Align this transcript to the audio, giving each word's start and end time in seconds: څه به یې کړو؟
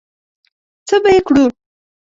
څه 0.87 0.95
به 1.03 1.09
یې 1.15 1.21
کړو؟ 1.27 1.45